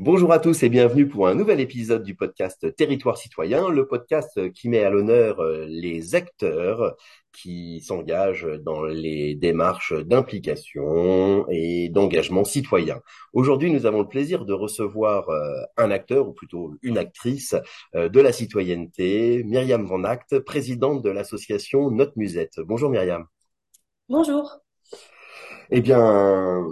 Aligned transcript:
Bonjour 0.00 0.32
à 0.32 0.40
tous 0.40 0.64
et 0.64 0.68
bienvenue 0.68 1.06
pour 1.06 1.28
un 1.28 1.36
nouvel 1.36 1.60
épisode 1.60 2.02
du 2.02 2.16
podcast 2.16 2.74
Territoire 2.74 3.16
citoyen, 3.16 3.68
le 3.68 3.86
podcast 3.86 4.50
qui 4.50 4.68
met 4.68 4.82
à 4.82 4.90
l'honneur 4.90 5.38
euh, 5.38 5.66
les 5.68 6.16
acteurs 6.16 6.96
qui 7.32 7.80
s'engagent 7.80 8.48
dans 8.64 8.82
les 8.82 9.36
démarches 9.36 9.92
d'implication 9.92 11.46
et 11.48 11.90
d'engagement 11.90 12.42
citoyen. 12.42 13.00
Aujourd'hui, 13.34 13.72
nous 13.72 13.86
avons 13.86 14.00
le 14.00 14.08
plaisir 14.08 14.44
de 14.44 14.52
recevoir 14.52 15.28
euh, 15.28 15.62
un 15.76 15.92
acteur, 15.92 16.26
ou 16.26 16.32
plutôt 16.32 16.74
une 16.82 16.98
actrice 16.98 17.54
euh, 17.94 18.08
de 18.08 18.20
la 18.20 18.32
citoyenneté, 18.32 19.44
Myriam 19.44 19.86
Van 19.86 20.02
Act, 20.02 20.40
présidente 20.40 21.04
de 21.04 21.10
l'association 21.10 21.92
Notre 21.92 22.14
Musette. 22.16 22.58
Bonjour 22.58 22.90
Myriam. 22.90 23.26
Bonjour. 24.08 24.58
Eh 25.70 25.80
bien, 25.80 26.64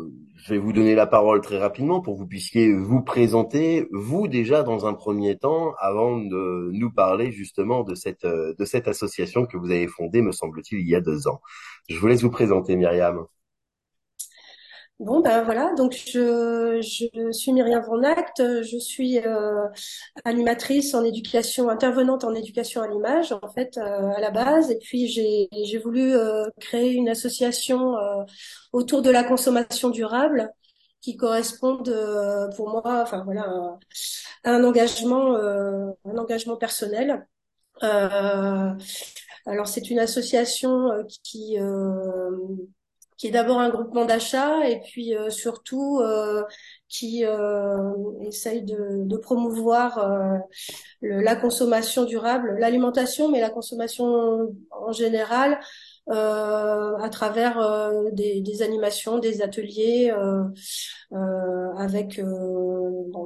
je 0.42 0.54
vais 0.54 0.58
vous 0.58 0.72
donner 0.72 0.96
la 0.96 1.06
parole 1.06 1.40
très 1.40 1.58
rapidement 1.58 2.00
pour 2.00 2.14
que 2.14 2.18
vous 2.18 2.26
puissiez 2.26 2.74
vous 2.74 3.00
présenter, 3.00 3.86
vous 3.92 4.26
déjà 4.26 4.64
dans 4.64 4.86
un 4.86 4.94
premier 4.94 5.38
temps, 5.38 5.72
avant 5.78 6.18
de 6.18 6.70
nous 6.72 6.90
parler 6.90 7.30
justement 7.30 7.84
de 7.84 7.94
cette, 7.94 8.26
de 8.26 8.64
cette 8.64 8.88
association 8.88 9.46
que 9.46 9.56
vous 9.56 9.70
avez 9.70 9.86
fondée, 9.86 10.20
me 10.20 10.32
semble-t-il, 10.32 10.80
il 10.80 10.88
y 10.88 10.96
a 10.96 11.00
deux 11.00 11.28
ans. 11.28 11.40
Je 11.88 11.96
vous 11.96 12.08
laisse 12.08 12.22
vous 12.22 12.30
présenter, 12.30 12.74
Myriam. 12.74 13.24
Bon, 15.02 15.18
ben 15.20 15.42
voilà, 15.42 15.72
donc 15.74 15.94
je, 15.94 16.80
je 16.80 17.32
suis 17.32 17.52
Myriam 17.52 17.82
Van 17.82 18.00
Act, 18.04 18.40
je 18.62 18.78
suis 18.78 19.18
euh, 19.18 19.66
animatrice 20.24 20.94
en 20.94 21.02
éducation, 21.02 21.68
intervenante 21.68 22.22
en 22.22 22.32
éducation 22.34 22.82
à 22.82 22.86
l'image, 22.86 23.32
en 23.32 23.48
fait, 23.52 23.78
euh, 23.78 24.10
à 24.12 24.20
la 24.20 24.30
base, 24.30 24.70
et 24.70 24.78
puis 24.78 25.08
j'ai, 25.08 25.78
voulu 25.78 26.14
euh, 26.14 26.44
créer 26.60 26.92
une 26.92 27.08
association 27.08 27.96
autour 28.72 29.02
de 29.02 29.10
la 29.10 29.24
consommation 29.24 29.90
durable 29.90 30.52
qui 31.00 31.16
corresponde 31.16 31.92
pour 32.56 32.70
moi, 32.70 33.02
enfin 33.02 33.24
voilà, 33.24 33.42
à, 34.44 34.52
un 34.52 34.62
engagement, 34.62 35.34
un 35.34 36.16
engagement 36.16 36.56
personnel. 36.56 37.26
alors 37.80 39.66
c'est 39.66 39.90
une 39.90 39.98
association 39.98 40.90
qui 41.24 41.58
qui 43.22 43.28
est 43.28 43.30
d'abord 43.30 43.60
un 43.60 43.70
groupement 43.70 44.04
d'achat 44.04 44.68
et 44.68 44.80
puis 44.80 45.14
euh, 45.14 45.30
surtout 45.30 46.00
euh, 46.00 46.42
qui 46.88 47.24
euh, 47.24 47.92
essaye 48.26 48.64
de, 48.64 49.04
de 49.04 49.16
promouvoir 49.16 49.98
euh, 49.98 50.38
la 51.02 51.36
consommation 51.36 52.02
durable, 52.02 52.56
l'alimentation, 52.58 53.30
mais 53.30 53.40
la 53.40 53.50
consommation 53.50 54.52
en 54.72 54.90
général 54.90 55.60
euh, 56.10 56.96
à 56.96 57.08
travers 57.10 57.60
euh, 57.60 58.10
des, 58.10 58.40
des, 58.40 58.62
animations, 58.62 59.20
des 59.20 59.40
ateliers 59.40 60.12
avec 61.78 62.20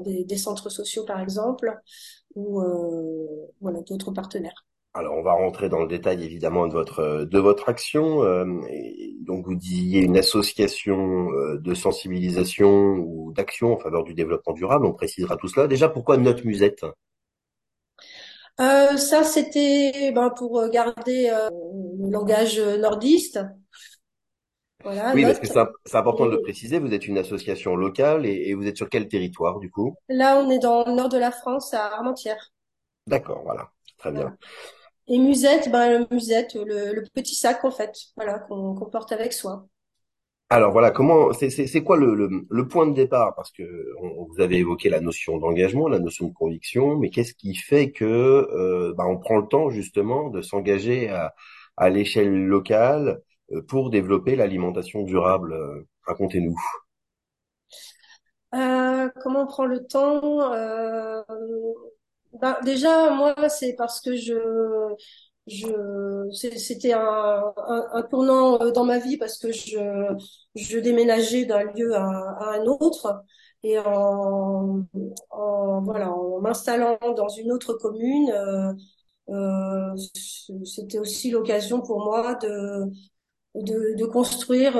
des, 0.04 0.24
des, 0.24 0.36
centres 0.36 0.68
sociaux 0.68 1.04
par 1.06 1.20
exemple 1.22 1.74
ou 2.34 2.60
voilà 3.62 3.80
d'autres 3.80 4.10
partenaires. 4.10 4.66
Alors, 4.96 5.14
on 5.18 5.22
va 5.22 5.34
rentrer 5.34 5.68
dans 5.68 5.80
le 5.80 5.88
détail 5.88 6.24
évidemment 6.24 6.66
de 6.66 6.72
votre 6.72 7.24
de 7.24 7.38
votre 7.38 7.68
action. 7.68 8.24
Euh, 8.24 8.46
donc, 9.26 9.44
vous 9.44 9.54
disiez 9.54 10.00
une 10.00 10.16
association 10.16 11.30
euh, 11.32 11.58
de 11.58 11.74
sensibilisation 11.74 12.94
ou 12.94 13.32
d'action 13.32 13.74
en 13.74 13.78
faveur 13.78 14.04
du 14.04 14.14
développement 14.14 14.54
durable. 14.54 14.86
On 14.86 14.92
précisera 14.92 15.36
tout 15.36 15.48
cela. 15.48 15.66
Déjà, 15.66 15.88
pourquoi 15.88 16.16
notre 16.16 16.46
musette? 16.46 16.86
Euh, 18.60 18.96
Ça, 18.96 19.22
c'était 19.24 20.12
ben, 20.12 20.30
pour 20.30 20.68
garder 20.70 21.28
euh, 21.30 21.50
le 21.98 22.10
langage 22.10 22.58
nordiste. 22.58 23.40
Voilà, 24.84 25.12
oui, 25.14 25.24
parce 25.24 25.40
que 25.40 25.48
c'est 25.84 25.96
important 25.96 26.26
de 26.26 26.30
le 26.30 26.42
préciser. 26.42 26.78
Vous 26.78 26.94
êtes 26.94 27.08
une 27.08 27.18
association 27.18 27.74
locale 27.74 28.24
et, 28.24 28.48
et 28.48 28.54
vous 28.54 28.66
êtes 28.66 28.76
sur 28.76 28.88
quel 28.88 29.08
territoire 29.08 29.58
du 29.58 29.68
coup? 29.68 29.96
Là, 30.08 30.38
on 30.38 30.48
est 30.48 30.60
dans 30.60 30.84
le 30.84 30.92
nord 30.92 31.08
de 31.08 31.18
la 31.18 31.32
France, 31.32 31.74
à 31.74 31.86
Armentières. 31.96 32.52
D'accord, 33.08 33.42
voilà, 33.44 33.70
très 33.98 34.12
bien. 34.12 34.22
Voilà. 34.22 34.36
Et 35.08 35.18
musette, 35.18 35.68
ben, 35.72 35.98
le 35.98 36.06
musette, 36.14 36.54
le, 36.54 36.92
le 36.94 37.02
petit 37.12 37.34
sac 37.34 37.64
en 37.64 37.70
fait, 37.72 37.92
voilà, 38.16 38.38
qu'on 38.38 38.74
qu'on 38.74 38.86
porte 38.86 39.10
avec 39.12 39.32
soi. 39.32 39.66
Alors 40.48 40.70
voilà, 40.70 40.92
comment 40.92 41.32
c'est 41.32 41.50
c'est 41.50 41.82
quoi 41.82 41.96
le, 41.96 42.14
le, 42.14 42.46
le 42.48 42.68
point 42.68 42.86
de 42.86 42.94
départ? 42.94 43.34
Parce 43.34 43.50
que 43.50 43.64
on- 44.00 44.26
vous 44.26 44.40
avez 44.40 44.58
évoqué 44.58 44.88
la 44.88 45.00
notion 45.00 45.38
d'engagement, 45.38 45.88
la 45.88 45.98
notion 45.98 46.28
de 46.28 46.32
conviction, 46.34 46.96
mais 46.96 47.10
qu'est-ce 47.10 47.34
qui 47.34 47.54
fait 47.56 47.90
que 47.90 48.04
euh, 48.04 48.94
bah, 48.96 49.04
on 49.08 49.18
prend 49.18 49.38
le 49.38 49.48
temps 49.48 49.70
justement 49.70 50.30
de 50.30 50.42
s'engager 50.42 51.08
à, 51.10 51.34
à 51.76 51.88
l'échelle 51.90 52.32
locale 52.46 53.20
euh, 53.52 53.62
pour 53.62 53.90
développer 53.90 54.36
l'alimentation 54.36 55.02
durable? 55.02 55.52
Euh, 55.54 55.82
Racontez-nous. 56.06 56.54
Euh, 58.54 59.08
comment 59.22 59.42
on 59.42 59.46
prend 59.46 59.66
le 59.66 59.86
temps? 59.86 60.52
Euh, 60.52 61.22
ben, 62.40 62.56
déjà, 62.64 63.10
moi, 63.10 63.34
c'est 63.48 63.74
parce 63.74 64.00
que 64.00 64.16
je, 64.16 64.34
je, 65.46 66.28
c'était 66.32 66.92
un, 66.92 67.52
un, 67.92 68.02
tournant 68.02 68.60
euh, 68.60 68.72
dans 68.72 68.84
ma 68.84 68.98
vie 68.98 69.16
parce 69.16 69.38
que 69.38 69.52
je, 69.52 69.78
je 70.54 70.78
déménageais 70.78 71.44
d'un 71.44 71.64
lieu 71.72 71.94
à, 71.94 72.54
un 72.54 72.64
autre 72.66 73.22
et 73.62 73.78
en, 73.78 74.84
voilà, 75.30 76.10
en 76.12 76.40
m'installant 76.40 76.98
dans 77.16 77.28
une 77.28 77.52
autre 77.52 77.74
commune, 77.74 78.30
euh, 78.30 78.72
euh, 79.30 79.96
c'était 80.64 80.98
aussi 80.98 81.30
l'occasion 81.30 81.80
pour 81.80 82.04
moi 82.04 82.34
de, 82.36 82.84
de, 83.54 84.06
construire 84.06 84.74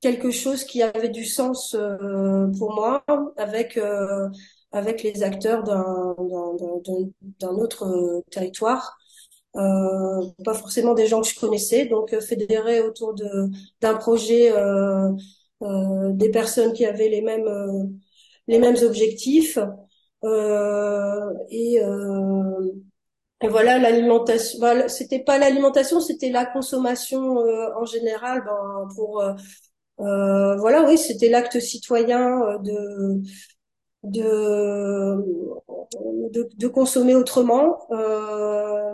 quelque 0.00 0.30
chose 0.30 0.64
qui 0.64 0.82
avait 0.82 1.10
du 1.10 1.24
sens 1.26 1.76
pour 2.58 2.74
moi 2.74 3.04
avec 3.36 3.78
avec 4.72 5.02
les 5.02 5.22
acteurs 5.22 5.62
d'un 5.64 6.14
autre 7.48 7.84
euh, 7.86 8.20
territoire. 8.30 8.98
Euh, 9.56 10.22
pas 10.44 10.54
forcément 10.54 10.94
des 10.94 11.06
gens 11.06 11.20
que 11.20 11.28
je 11.28 11.38
connaissais 11.38 11.84
donc 11.84 12.14
euh, 12.14 12.22
fédérer 12.22 12.80
autour 12.80 13.12
de 13.12 13.50
d'un 13.82 13.94
projet 13.96 14.50
euh, 14.50 15.10
euh, 15.62 16.12
des 16.12 16.30
personnes 16.30 16.72
qui 16.72 16.86
avaient 16.86 17.10
les 17.10 17.20
mêmes 17.20 17.46
euh, 17.46 17.84
les 18.48 18.58
mêmes 18.58 18.76
objectifs. 18.82 19.58
Et 21.50 21.78
et 23.44 23.48
voilà 23.48 23.78
l'alimentation 23.78 24.58
voilà, 24.60 24.88
c'était 24.88 25.18
pas 25.24 25.36
l'alimentation 25.38 26.00
c'était 26.00 26.30
la 26.30 26.46
consommation 26.46 27.38
en 27.76 27.84
général 27.84 28.42
ben, 28.44 28.88
pour 28.94 29.22
voilà, 29.98 30.84
oui, 30.88 30.98
c'était 30.98 31.28
l'acte 31.28 31.60
citoyen 31.60 32.58
de, 32.58 33.22
de, 34.02 35.16
de, 36.30 36.48
de 36.58 36.68
consommer 36.68 37.14
autrement. 37.14 37.78
Euh, 37.90 38.92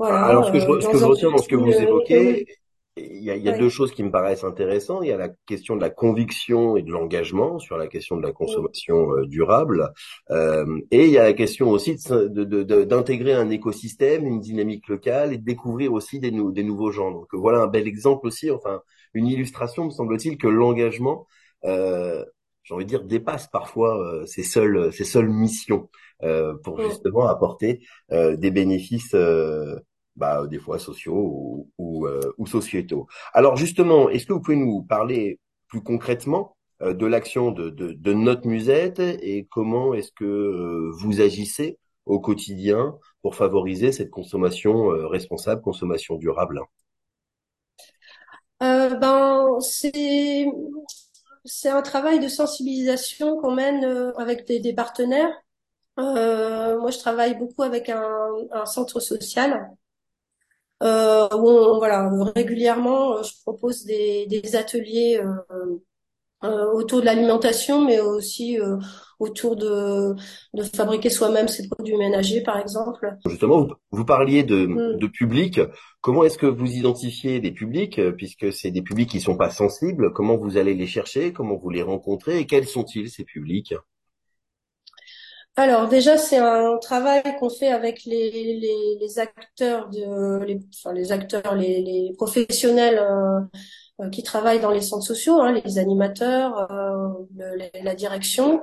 Alors, 0.00 0.42
voilà, 0.42 0.42
ce 0.44 0.52
que 0.52 0.60
je, 0.60 0.66
euh, 0.70 0.80
ce 0.80 0.88
que 0.88 0.98
je 0.98 1.04
retiens 1.04 1.30
dans 1.30 1.38
ce 1.38 1.48
que 1.48 1.56
vous 1.56 1.70
euh, 1.72 1.80
évoquez, 1.80 2.46
il 2.96 3.22
y 3.22 3.30
a, 3.30 3.36
il 3.36 3.42
y 3.44 3.48
a 3.48 3.56
deux 3.56 3.68
choses 3.68 3.92
qui 3.92 4.02
me 4.02 4.10
paraissent 4.10 4.42
intéressantes. 4.42 5.00
Il 5.04 5.08
y 5.08 5.12
a 5.12 5.16
la 5.16 5.28
question 5.46 5.76
de 5.76 5.80
la 5.80 5.90
conviction 5.90 6.76
et 6.76 6.82
de 6.82 6.90
l'engagement 6.90 7.60
sur 7.60 7.76
la 7.78 7.86
question 7.86 8.16
de 8.16 8.22
la 8.22 8.32
consommation 8.32 9.12
euh, 9.12 9.24
durable. 9.26 9.92
Euh, 10.30 10.66
et 10.90 11.04
il 11.04 11.10
y 11.10 11.18
a 11.18 11.22
la 11.22 11.32
question 11.32 11.70
aussi 11.70 11.92
de 11.92 11.98
s- 11.98 12.10
de- 12.10 12.44
de- 12.44 12.64
de- 12.64 12.82
d'intégrer 12.84 13.34
un 13.34 13.50
écosystème, 13.50 14.26
une 14.26 14.40
dynamique 14.40 14.88
locale 14.88 15.32
et 15.32 15.38
de 15.38 15.44
découvrir 15.44 15.92
aussi 15.92 16.18
des, 16.18 16.32
nou- 16.32 16.50
des 16.50 16.64
nouveaux 16.64 16.90
gens. 16.90 17.12
Donc 17.12 17.28
voilà 17.32 17.60
un 17.60 17.68
bel 17.68 17.86
exemple 17.86 18.26
aussi, 18.26 18.50
enfin 18.50 18.82
une 19.14 19.28
illustration, 19.28 19.84
me 19.86 19.90
semble-t-il, 19.90 20.36
que 20.36 20.48
l'engagement, 20.48 21.26
euh, 21.64 22.24
j'ai 22.68 22.74
envie 22.74 22.84
de 22.84 22.90
dire, 22.90 23.04
dépasse 23.04 23.46
parfois 23.48 23.98
euh, 23.98 24.26
ses 24.26 24.42
seules, 24.42 24.92
ses 24.92 25.04
seules 25.04 25.28
missions 25.28 25.88
euh, 26.22 26.54
pour 26.62 26.80
justement 26.80 27.26
apporter 27.26 27.80
euh, 28.12 28.36
des 28.36 28.50
bénéfices. 28.50 29.14
euh, 29.14 29.76
bah, 30.16 30.46
des 30.48 30.58
fois 30.58 30.78
sociaux 30.78 31.14
ou, 31.14 31.70
ou, 31.78 32.06
euh, 32.06 32.20
ou 32.38 32.46
sociétaux. 32.46 33.06
Alors 33.34 33.56
justement, 33.56 34.08
est-ce 34.10 34.26
que 34.26 34.32
vous 34.32 34.40
pouvez 34.40 34.56
nous 34.56 34.82
parler 34.82 35.38
plus 35.68 35.82
concrètement 35.82 36.56
euh, 36.82 36.92
de 36.94 37.06
l'action 37.06 37.52
de, 37.52 37.70
de, 37.70 37.92
de 37.92 38.12
notre 38.14 38.46
musette 38.48 38.98
et 39.00 39.46
comment 39.50 39.94
est-ce 39.94 40.10
que 40.12 40.24
euh, 40.24 40.90
vous 40.98 41.20
agissez 41.20 41.78
au 42.06 42.20
quotidien 42.20 42.96
pour 43.22 43.36
favoriser 43.36 43.92
cette 43.92 44.10
consommation 44.10 44.90
euh, 44.92 45.06
responsable, 45.06 45.62
consommation 45.62 46.16
durable? 46.16 46.62
Euh, 48.62 48.94
ben, 48.96 49.60
c'est, 49.60 50.46
c'est 51.48 51.70
un 51.70 51.82
travail 51.82 52.20
de 52.20 52.28
sensibilisation 52.28 53.36
qu'on 53.40 53.52
mène 53.52 53.84
euh, 53.84 54.12
avec 54.16 54.46
des, 54.46 54.72
partenaires. 54.72 55.32
Euh, 55.98 56.78
moi, 56.78 56.90
je 56.90 56.98
travaille 56.98 57.36
beaucoup 57.36 57.62
avec 57.62 57.88
un, 57.88 58.66
centre 58.66 59.00
social 59.00 59.70
euh, 60.82 61.28
où 61.34 61.48
on, 61.48 61.78
voilà, 61.78 62.08
régulièrement, 62.36 63.22
je 63.22 63.32
propose 63.42 63.84
des, 63.84 64.56
ateliers 64.56 65.20
autour 66.42 67.00
de 67.00 67.04
l'alimentation, 67.06 67.84
mais 67.84 68.00
aussi 68.00 68.60
euh, 68.60 68.76
autour 69.18 69.56
de, 69.56 70.14
de 70.54 70.62
fabriquer 70.62 71.10
soi-même 71.10 71.48
ses 71.48 71.68
produits 71.68 71.96
ménagers, 71.96 72.42
par 72.42 72.58
exemple. 72.58 73.16
Justement, 73.26 73.62
vous, 73.62 73.74
vous 73.90 74.04
parliez 74.04 74.44
de, 74.44 74.66
Mm. 74.66 74.98
de 74.98 75.06
public. 75.08 75.60
Comment 76.00 76.24
est-ce 76.24 76.38
que 76.38 76.46
vous 76.46 76.70
identifiez 76.70 77.40
des 77.40 77.50
publics, 77.50 77.98
euh, 77.98 78.12
puisque 78.12 78.52
c'est 78.52 78.70
des 78.70 78.82
publics 78.82 79.10
qui 79.10 79.20
sont 79.20 79.36
pas 79.36 79.50
sensibles? 79.50 80.12
Comment 80.12 80.36
vous 80.36 80.56
allez 80.56 80.74
les 80.74 80.86
chercher? 80.86 81.32
Comment 81.32 81.56
vous 81.56 81.70
les 81.70 81.82
rencontrez? 81.82 82.38
Et 82.38 82.46
quels 82.46 82.66
sont-ils, 82.66 83.10
ces 83.10 83.24
publics? 83.24 83.74
Alors 85.56 85.88
déjà, 85.88 86.16
c'est 86.16 86.38
un 86.38 86.78
travail 86.78 87.22
qu'on 87.40 87.50
fait 87.50 87.68
avec 87.68 88.04
les, 88.04 88.30
les, 88.30 88.98
les 89.00 89.18
acteurs 89.18 89.88
de, 89.88 90.44
les, 90.44 90.60
enfin, 90.72 90.92
les 90.92 91.10
acteurs, 91.10 91.56
les, 91.56 91.82
les 91.82 92.12
professionnels 92.16 92.98
euh, 92.98 93.40
euh, 93.40 93.46
qui 94.12 94.22
travaillent 94.22 94.60
dans 94.60 94.70
les 94.70 94.80
centres 94.80 95.04
sociaux, 95.06 95.40
hein, 95.40 95.52
les 95.64 95.78
animateurs, 95.78 96.70
euh, 96.70 97.08
le- 97.36 97.84
la 97.84 97.94
direction, 97.94 98.62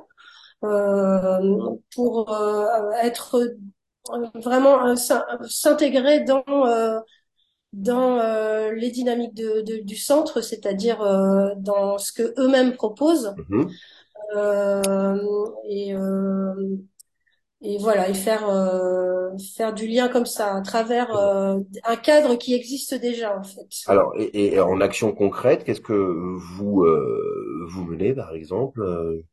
euh, 0.64 1.40
pour 1.96 2.32
euh, 2.34 2.92
être 3.04 3.38
euh, 3.38 4.28
vraiment 4.36 4.86
euh, 4.88 4.96
s'in- 4.96 5.26
s'intégrer 5.50 6.22
dans 6.24 6.44
euh, 6.50 7.00
dans 7.74 8.20
euh, 8.20 8.72
les 8.74 8.92
dynamiques 8.92 9.34
de, 9.34 9.62
de- 9.62 9.84
du 9.84 9.98
centre, 9.98 10.42
c'est-à-dire 10.42 11.02
euh, 11.02 11.50
dans 11.58 11.98
ce 11.98 12.12
que 12.14 12.34
eux-mêmes 12.40 12.74
proposent. 12.74 13.36
Mhm. 13.50 13.70
Euh, 14.36 15.18
et, 15.70 15.94
euh, 15.96 16.54
et 17.66 17.78
voilà, 17.80 18.10
et 18.10 18.14
faire 18.14 18.48
euh, 18.50 19.30
faire 19.56 19.74
du 19.74 19.88
lien 19.88 20.08
comme 20.08 20.26
ça 20.26 20.56
à 20.56 20.62
travers 20.62 21.16
euh, 21.16 21.60
un 21.84 21.96
cadre 21.96 22.36
qui 22.36 22.54
existe 22.54 22.94
déjà 22.96 23.38
en 23.38 23.44
fait. 23.44 23.68
Alors, 23.88 24.14
et, 24.18 24.54
et 24.54 24.60
en 24.60 24.80
action 24.82 25.12
concrète, 25.12 25.64
qu'est-ce 25.64 25.82
que 25.82 25.94
vous 25.94 26.84
euh, 26.84 27.66
vous 27.70 27.84
menez, 27.84 28.14
par 28.14 28.34
exemple? 28.34 28.82
euh? 28.82 29.24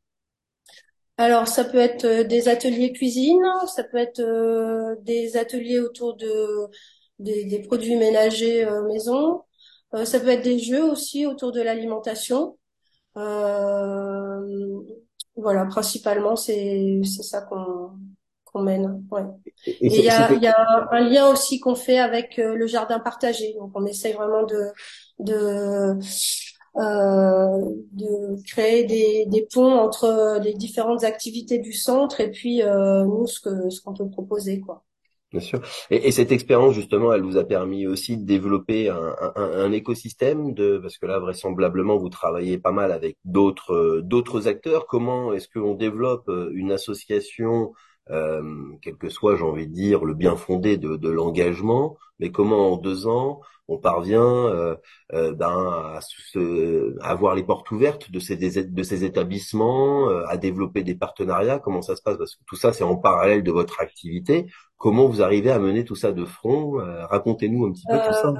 Alors 1.19 1.47
ça 1.49 1.65
peut 1.65 1.79
être 1.79 2.05
euh, 2.05 2.25
des 2.25 2.49
ateliers 2.49 2.93
cuisine, 2.93 3.43
ça 3.75 3.85
peut 3.85 3.99
être 3.99 4.21
euh, 4.21 4.97
des 5.03 5.37
ateliers 5.37 5.79
autour 5.81 6.17
de 6.17 6.67
des, 7.19 7.45
des 7.45 7.61
produits 7.61 7.97
ménagers 7.97 8.65
euh, 8.67 8.83
maison, 8.89 9.43
Euh, 9.95 10.05
ça 10.07 10.21
peut 10.21 10.31
être 10.31 10.43
des 10.45 10.59
jeux 10.59 10.85
aussi 10.85 11.27
autour 11.27 11.53
de 11.53 11.63
l'alimentation. 11.63 12.59
Euh, 13.17 14.41
voilà, 15.37 15.67
principalement 15.67 16.37
c'est 16.37 17.01
c'est 17.05 17.23
ça 17.23 17.43
qu'on 17.43 17.91
qu'on 18.53 18.63
mène. 18.63 19.05
Ouais. 19.11 19.23
Et, 19.67 19.77
il 19.81 20.05
y 20.05 20.09
a, 20.11 20.33
y 20.35 20.47
a 20.47 20.89
un, 20.91 21.01
lien 21.01 21.29
aussi 21.31 21.59
qu'on 21.61 21.75
fait 21.75 21.99
avec 21.99 22.39
euh, 22.39 22.55
le 22.55 22.67
jardin 22.67 23.01
partagé. 23.01 23.55
Donc 23.59 23.73
on 23.75 23.87
essaye 23.87 24.13
vraiment 24.13 24.45
de, 24.45 24.63
de, 25.19 25.99
euh, 26.77 27.59
de 27.93 28.43
créer 28.45 28.85
des, 28.85 29.27
des 29.27 29.47
ponts 29.53 29.73
entre 29.73 30.41
les 30.43 30.55
différentes 30.55 31.05
activités 31.05 31.59
du 31.59 31.73
centre 31.73 32.21
et 32.21 32.31
puis 32.31 32.63
euh, 32.63 33.05
nous 33.05 33.27
ce 33.27 33.41
que 33.41 33.71
ce 33.71 33.81
qu'on 33.83 33.95
peut 33.95 34.09
proposer 34.09 34.61
quoi. 34.61 34.85
Bien 35.33 35.41
sûr. 35.41 35.63
Et, 35.91 36.09
et 36.09 36.13
cette 36.13 36.31
expérience, 36.31 36.75
justement, 36.75 37.11
elle 37.15 37.23
vous 37.23 37.39
a 37.39 37.45
permis 37.45 37.87
aussi 37.87 38.19
de 38.19 38.25
développer 38.27 38.91
un, 38.91 39.17
un- 39.35 39.65
un 39.65 39.73
écosystème 39.73 40.53
de, 40.53 40.77
parce 40.77 40.99
que 40.99 41.07
là, 41.07 41.19
vraisemblablement, 41.21 41.97
vous 41.97 42.11
travaillez 42.11 42.59
pas 42.59 42.71
mal 42.73 42.93
avec 42.93 43.17
d'autres, 43.25 44.01
d'autres 44.05 44.47
acteurs. 44.47 44.87
Comment 44.87 45.33
est-ce 45.33 45.49
qu'on 45.49 45.75
développe 45.75 46.29
euh, 46.29 46.51
une 46.53 46.71
association, 46.71 47.73
euh, 48.11 48.43
quel 48.83 48.97
que 48.97 49.09
soit, 49.09 49.37
j'ai 49.37 49.45
envie 49.45 49.67
de 49.67 49.73
dire, 49.73 50.05
le 50.05 50.15
bien 50.15 50.37
fondé 50.37 50.77
de, 50.77 50.97
de 50.97 51.09
l'engagement, 51.09 51.97
mais 52.19 52.31
comment 52.31 52.73
en 52.73 52.77
deux 52.77 53.07
ans, 53.07 53.41
on 53.69 53.79
parvient 53.79 54.21
euh, 54.23 54.77
euh, 55.15 55.33
ben, 55.33 55.95
à 55.97 56.01
se, 56.01 56.97
à 57.01 57.11
avoir 57.11 57.35
les 57.35 57.45
portes 57.45 57.71
ouvertes 57.71 58.11
de 58.11 58.19
ces, 58.19 58.37
de 58.37 58.83
ces 58.83 59.05
établissements, 59.05 60.11
euh, 60.11 60.25
à 60.29 60.37
développer 60.37 60.83
des 60.83 60.95
partenariats, 60.95 61.59
comment 61.59 61.83
ça 61.83 61.97
se 61.97 62.03
passe? 62.03 62.17
Parce 62.19 62.35
que 62.35 62.43
tout 62.47 62.57
ça, 62.57 62.73
c'est 62.73 62.85
en 62.85 62.97
parallèle 62.97 63.43
de 63.43 63.53
votre 63.53 63.81
activité. 63.81 64.47
Comment 64.77 65.07
vous 65.07 65.23
arrivez 65.23 65.51
à 65.51 65.59
mener 65.59 65.85
tout 65.85 65.95
ça 65.95 66.13
de 66.13 66.25
front? 66.25 66.81
Euh, 66.81 67.07
racontez-nous 67.07 67.67
un 67.67 67.73
petit 67.73 67.87
peu 67.87 67.99
tout 67.99 68.13
ça. 68.13 68.35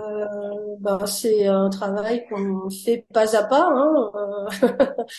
Ben, 0.83 1.07
c'est 1.07 1.47
un 1.47 1.71
travail 1.71 2.27
qu'on 2.29 2.69
fait 2.71 3.07
pas 3.15 3.37
à 3.37 3.45
pas. 3.45 3.69
Hein. 3.71 4.11
euh, 4.63 4.69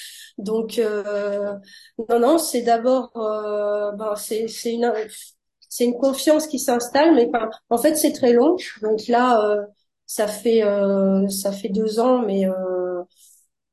Donc 0.37 0.77
euh, 0.79 1.55
non 2.09 2.19
non 2.19 2.37
c'est 2.37 2.63
d'abord 2.63 3.11
euh, 3.17 3.91
ben 3.93 4.15
c'est 4.15 4.47
une 4.73 4.91
c'est 5.69 5.85
une 5.85 5.95
confiance 5.99 6.47
qui 6.47 6.59
s'installe 6.59 7.15
mais 7.15 7.29
enfin, 7.33 7.49
en 7.69 7.77
fait 7.77 7.95
c'est 7.95 8.13
très 8.13 8.33
long 8.33 8.57
donc 8.81 9.07
là 9.07 9.41
euh, 9.51 9.63
ça 10.07 10.27
fait 10.27 10.63
euh, 10.63 11.27
ça 11.29 11.51
fait 11.51 11.69
deux 11.69 11.99
ans 11.99 12.19
mais 12.25 12.45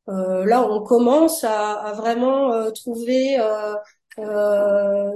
euh, 0.09 0.45
là 0.47 0.63
on 0.69 0.83
commence 0.83 1.45
à, 1.45 1.73
à 1.75 1.93
vraiment 1.93 2.71
trouver 2.73 3.39
euh, 4.19 5.11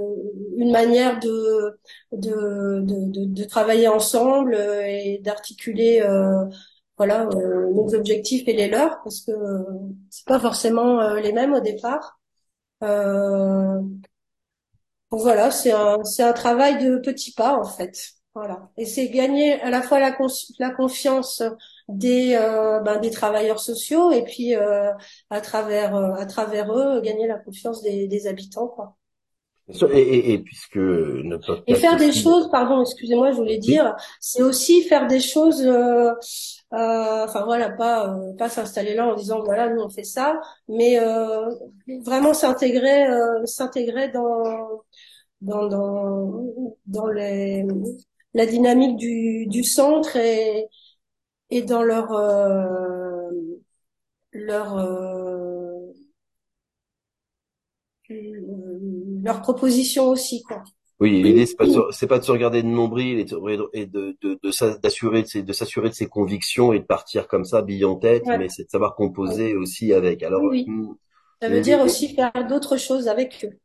une 0.57 0.71
manière 0.71 1.19
de 1.19 1.77
de, 2.11 2.81
de, 2.81 3.11
de, 3.11 3.25
de 3.25 3.43
travailler 3.45 3.87
ensemble 3.87 4.55
euh, 4.55 4.81
et 4.85 5.19
d'articuler 5.23 6.01
euh, 6.01 6.45
voilà 6.97 7.27
euh, 7.27 7.71
nos 7.73 7.93
objectifs 7.95 8.47
et 8.47 8.53
les 8.53 8.67
leurs 8.69 9.01
parce 9.03 9.21
que 9.21 9.31
euh, 9.31 9.63
c'est 10.09 10.25
pas 10.25 10.39
forcément 10.39 11.01
euh, 11.01 11.19
les 11.19 11.33
mêmes 11.33 11.53
au 11.53 11.59
départ. 11.61 12.19
Donc 15.11 15.21
voilà, 15.21 15.51
c'est 15.51 15.71
un 15.71 16.03
c'est 16.03 16.23
un 16.23 16.33
travail 16.33 16.83
de 16.83 16.97
petits 16.97 17.33
pas 17.33 17.57
en 17.59 17.63
fait. 17.65 18.11
Voilà. 18.33 18.69
Et 18.77 18.85
c'est 18.85 19.09
gagner 19.09 19.61
à 19.61 19.69
la 19.69 19.81
fois 19.81 19.99
la 19.99 20.15
la 20.59 20.71
confiance 20.71 21.41
des 21.87 22.35
euh, 22.35 22.79
ben, 22.81 22.99
des 22.99 23.11
travailleurs 23.11 23.59
sociaux 23.59 24.11
et 24.11 24.23
puis 24.23 24.55
euh, 24.55 24.91
à 25.29 25.41
travers 25.41 25.95
euh, 25.95 26.13
à 26.15 26.25
travers 26.25 26.73
eux 26.73 27.01
gagner 27.01 27.27
la 27.27 27.37
confiance 27.39 27.81
des 27.83 28.07
des 28.07 28.27
habitants 28.27 28.67
quoi. 28.67 28.95
Et, 29.67 29.99
et, 29.99 30.33
et 30.33 30.39
puisque 30.39 30.77
notre 30.77 31.55
Et 31.67 31.73
podcast 31.73 31.75
faire 31.75 31.97
des 31.97 32.11
choses, 32.13 32.49
pardon, 32.51 32.81
excusez-moi, 32.83 33.31
je 33.31 33.37
voulais 33.37 33.57
oui, 33.59 33.59
dire, 33.59 33.95
c'est 34.19 34.43
aussi 34.43 34.83
faire 34.83 35.07
des 35.07 35.19
choses, 35.19 35.61
euh, 35.65 36.11
euh, 36.73 37.23
enfin 37.25 37.43
voilà, 37.45 37.71
pas 37.71 38.09
euh, 38.15 38.33
pas 38.37 38.47
s'installer 38.49 38.93
là 38.93 39.07
en 39.07 39.15
disant 39.15 39.43
voilà 39.43 39.69
nous 39.69 39.81
on 39.81 39.89
fait 39.89 40.03
ça, 40.03 40.39
mais 40.69 40.99
euh, 40.99 41.49
vraiment 42.05 42.33
s'intégrer, 42.35 43.07
euh, 43.07 43.45
s'intégrer 43.45 44.09
dans 44.09 44.83
dans 45.41 45.67
dans 45.67 46.45
dans 46.85 47.07
les 47.07 47.65
la 48.33 48.45
dynamique 48.45 48.97
du 48.97 49.47
du 49.47 49.63
centre 49.63 50.15
et 50.17 50.67
et 51.49 51.61
dans 51.63 51.83
leur 51.83 52.11
euh, 52.13 53.31
leur 54.33 54.77
euh, 54.77 55.91
leur 58.09 59.41
proposition 59.41 60.07
aussi 60.09 60.41
quoi. 60.43 60.63
oui, 61.01 61.21
l'idée 61.21 61.45
c'est 61.45 61.55
pas 61.57 61.65
de 61.65 61.71
se, 61.71 61.79
c'est 61.91 62.07
pas 62.07 62.19
de 62.19 62.23
se 62.23 62.31
regarder 62.31 62.63
de 62.63 62.67
nombril 62.67 63.19
et 63.19 63.25
de, 63.25 63.37
et 63.73 63.85
de, 63.85 64.15
de, 64.21 64.39
de 64.41 64.51
s'a- 64.51 64.77
d'assurer 64.77 65.23
de 65.23 65.27
ses, 65.27 65.43
de 65.43 65.51
s'assurer 65.53 65.89
de 65.89 65.93
ses 65.93 66.07
convictions 66.07 66.71
et 66.73 66.79
de 66.79 66.85
partir 66.85 67.27
comme 67.27 67.43
ça, 67.43 67.61
bille 67.61 67.83
en 67.85 67.95
tête, 67.97 68.29
Ouais. 68.29 68.37
mais 68.37 68.47
c'est 68.49 68.63
de 68.65 68.69
savoir 68.69 68.95
composer 68.95 69.55
aussi 69.55 69.91
avec. 69.93 70.23
Alors, 70.23 70.41
Oui, 70.41 70.65
hmm, 70.65 70.93
Ça 71.41 71.49
veut 71.49 71.61
dire 71.61 71.81
aussi 71.81 72.15
faire 72.15 72.31
d'autres 72.47 72.77
choses 72.77 73.07
avec 73.09 73.45
eux. 73.45 73.59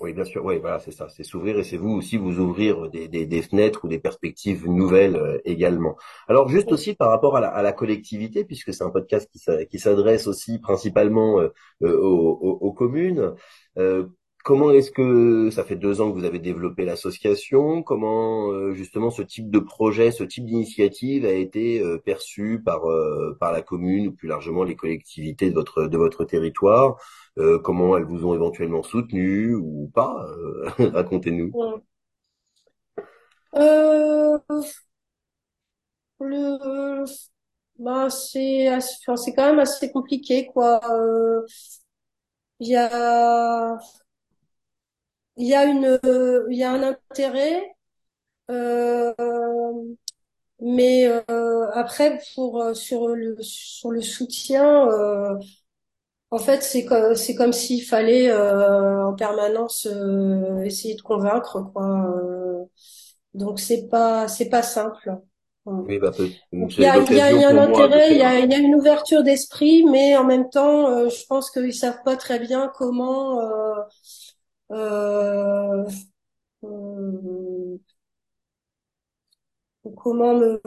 Oui, 0.00 0.12
bien 0.14 0.24
sûr. 0.24 0.44
Oui, 0.44 0.58
voilà, 0.58 0.78
c'est 0.80 0.90
ça. 0.90 1.08
C'est 1.08 1.22
s'ouvrir 1.22 1.58
et 1.58 1.64
c'est 1.64 1.76
vous 1.76 1.90
aussi 1.90 2.16
vous 2.16 2.38
ouvrir 2.40 2.88
des, 2.90 3.08
des, 3.08 3.26
des 3.26 3.42
fenêtres 3.42 3.84
ou 3.84 3.88
des 3.88 3.98
perspectives 3.98 4.66
nouvelles 4.68 5.16
euh, 5.16 5.38
également. 5.44 5.96
Alors, 6.28 6.48
juste 6.48 6.72
aussi 6.72 6.94
par 6.94 7.10
rapport 7.10 7.36
à 7.36 7.40
la, 7.40 7.48
à 7.48 7.62
la 7.62 7.72
collectivité, 7.72 8.44
puisque 8.44 8.72
c'est 8.74 8.82
un 8.84 8.90
podcast 8.90 9.28
qui, 9.30 9.38
s'a- 9.38 9.64
qui 9.66 9.78
s'adresse 9.78 10.26
aussi 10.26 10.58
principalement 10.58 11.40
euh, 11.40 11.48
euh, 11.82 11.96
aux, 12.00 12.38
aux- 12.40 12.58
aux 12.66 12.72
communes. 12.72 13.34
euh, 13.78 14.06
comment 14.42 14.70
est-ce 14.70 14.90
que 14.90 15.50
ça 15.50 15.64
fait 15.64 15.76
deux 15.76 16.00
ans 16.00 16.10
que 16.10 16.18
vous 16.18 16.24
avez 16.24 16.38
développé 16.38 16.84
l'association 16.84 17.82
Comment 17.82 18.50
euh, 18.52 18.72
justement 18.74 19.10
ce 19.10 19.22
type 19.22 19.50
de 19.50 19.58
projet, 19.58 20.10
ce 20.10 20.24
type 20.24 20.44
d'initiative 20.46 21.24
a 21.24 21.32
été 21.32 21.80
euh, 21.80 21.98
perçu 21.98 22.62
par 22.64 22.84
euh, 22.90 23.36
par 23.40 23.52
la 23.52 23.62
commune 23.62 24.08
ou 24.08 24.12
plus 24.12 24.28
largement 24.28 24.64
les 24.64 24.76
collectivités 24.76 25.50
de 25.50 25.54
votre 25.54 25.86
de 25.86 25.96
votre 25.96 26.24
territoire 26.24 26.96
comment 27.64 27.96
elles 27.96 28.04
vous 28.04 28.26
ont 28.26 28.34
éventuellement 28.34 28.82
soutenu 28.82 29.54
ou 29.54 29.90
pas 29.94 30.26
Racontez-nous. 30.78 31.50
Le, 36.20 37.04
bah, 37.78 38.08
c'est, 38.10 38.80
c'est 38.80 39.34
quand 39.34 39.46
même 39.46 39.58
assez 39.58 39.90
compliqué, 39.90 40.46
quoi. 40.46 40.80
Il 42.60 42.68
y 42.68 42.76
a, 42.76 43.76
il 45.36 45.46
y 45.48 45.54
a 45.54 45.64
une, 45.64 45.98
euh, 46.06 46.46
il 46.50 46.58
y 46.58 46.64
a 46.64 46.72
un 46.72 46.82
intérêt, 46.82 47.74
euh, 48.50 49.14
mais 50.60 51.06
euh, 51.30 51.70
après 51.72 52.20
pour 52.34 52.74
sur 52.76 53.08
le 53.08 53.36
sur 53.42 53.90
le 53.90 54.00
soutien, 54.02 54.88
euh, 54.88 55.34
en 56.30 56.38
fait, 56.38 56.62
c'est 56.62 56.84
comme 56.86 57.14
c'est 57.16 57.34
comme 57.36 57.52
s'il 57.52 57.84
fallait 57.84 58.30
euh, 58.30 59.06
en 59.08 59.14
permanence 59.14 59.86
euh, 59.90 60.62
essayer 60.64 60.96
de 60.96 61.02
convaincre, 61.02 61.62
quoi. 61.74 62.14
Donc 63.34 63.60
c'est 63.60 63.88
pas 63.88 64.28
c'est 64.28 64.48
pas 64.48 64.62
simple. 64.62 65.16
Oui, 65.88 65.98
bah, 65.98 66.12
il 66.78 66.84
y 66.84 66.86
a, 66.86 66.98
il 66.98 67.14
y 67.16 67.20
a, 67.20 67.32
il 67.32 67.40
y 67.40 67.44
a 67.44 67.48
un 67.50 67.58
intérêt, 67.58 68.12
il 68.12 68.18
y 68.18 68.22
a, 68.22 68.38
il 68.40 68.50
y 68.50 68.54
a 68.54 68.58
une 68.58 68.74
ouverture 68.74 69.22
d'esprit, 69.22 69.84
mais 69.84 70.16
en 70.16 70.24
même 70.24 70.48
temps, 70.50 70.88
euh, 70.90 71.08
je 71.08 71.26
pense 71.26 71.50
qu'ils 71.50 71.74
savent 71.74 72.02
pas 72.04 72.16
très 72.16 72.38
bien 72.38 72.70
comment 72.76 73.40
euh, 73.40 73.74
euh, 74.72 75.84
euh, 76.64 77.78
comment 79.96 80.34
me 80.34 80.60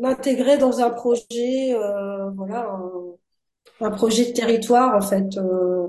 m'intégrer 0.00 0.58
dans 0.58 0.80
un 0.80 0.90
projet, 0.90 1.74
euh, 1.74 2.30
voilà, 2.30 2.68
un, 2.70 2.90
un 3.86 3.90
projet 3.90 4.26
de 4.26 4.32
territoire 4.32 4.96
en 4.96 5.00
fait. 5.00 5.36
Euh, 5.38 5.88